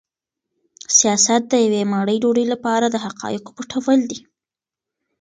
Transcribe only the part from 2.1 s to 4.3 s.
ډوډۍ لپاره د حقایقو پټول دي.